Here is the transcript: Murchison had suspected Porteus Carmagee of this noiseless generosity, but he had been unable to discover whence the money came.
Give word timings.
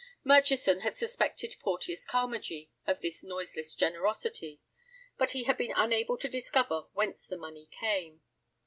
Murchison 0.23 0.79
had 0.79 0.95
suspected 0.95 1.57
Porteus 1.59 2.07
Carmagee 2.07 2.71
of 2.87 3.01
this 3.01 3.21
noiseless 3.21 3.75
generosity, 3.75 4.59
but 5.15 5.33
he 5.33 5.43
had 5.43 5.57
been 5.57 5.73
unable 5.75 6.17
to 6.17 6.27
discover 6.27 6.85
whence 6.93 7.23
the 7.23 7.37
money 7.37 7.69
came. 7.69 8.19